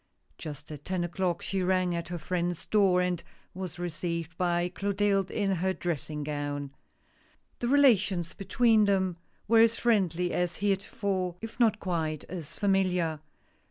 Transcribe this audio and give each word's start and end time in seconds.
Just 0.39 0.71
at 0.71 0.83
ten 0.83 1.03
o'clock 1.03 1.43
she 1.43 1.61
rang 1.61 1.93
at 1.93 2.07
her 2.07 2.17
friend's 2.17 2.65
door, 2.65 3.01
and 3.01 3.21
was 3.53 3.77
received 3.77 4.35
by 4.35 4.67
Clotilde 4.67 5.29
in 5.29 5.51
her 5.57 5.73
dressing 5.73 6.23
gown. 6.23 6.71
The 7.59 7.67
relations 7.67 8.33
between 8.33 8.85
them 8.85 9.17
were 9.47 9.59
as 9.59 9.75
friendly 9.75 10.33
as 10.33 10.55
heretofore, 10.55 11.35
if 11.39 11.59
not 11.59 11.79
quite 11.79 12.23
as 12.23 12.55
familiar. 12.55 13.19